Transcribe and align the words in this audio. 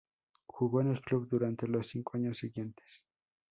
Jugó 0.47 0.81
en 0.81 0.89
el 0.89 1.01
club 1.01 1.29
durante 1.29 1.67
los 1.67 1.89
cinco 1.89 2.17
años 2.17 2.39
siguientes. 2.39 3.03